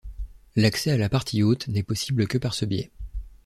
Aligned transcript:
L'accès 0.55 0.89
à 0.89 0.97
la 0.97 1.09
partie 1.09 1.43
haute 1.43 1.67
n'est 1.67 1.83
possible 1.83 2.25
que 2.27 2.39
par 2.39 2.55
ce 2.55 2.65
biais. 2.65 2.89